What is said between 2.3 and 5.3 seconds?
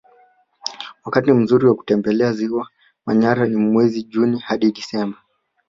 ziwa manyara ni mwezi juni hadi disemba